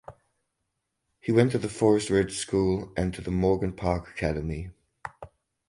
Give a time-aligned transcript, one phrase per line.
[1.19, 4.71] He went to the Forest Ridge School and to the Morgan Park Academy.